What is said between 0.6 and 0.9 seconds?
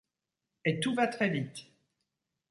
Et